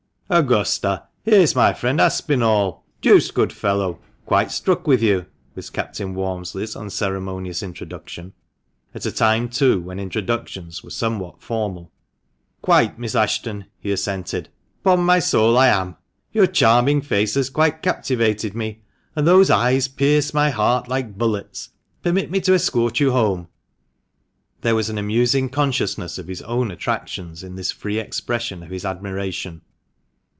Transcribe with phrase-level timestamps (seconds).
[0.41, 6.73] "Augusta, here's my friend, Aspinall; deuced good fellow— quite struck with you," was Captain Walmsley's
[6.73, 8.31] unceremonious introduction—
[8.95, 11.91] at a time, too, when introductions were somewhat formal."
[12.61, 14.47] Quite, Miss Ashton," he assented."
[14.85, 15.97] Ton my soul, I am!
[16.31, 18.83] Your charming face has quite captivated me,
[19.17, 21.71] and those eyes pierce my heart like bullets.
[22.03, 24.57] Permit me to escort you home." 22O THE MANCHESTER MAN.
[24.71, 28.85] There was an amusing consciousness of his own attractions in this free expression of his
[28.85, 29.63] admiration.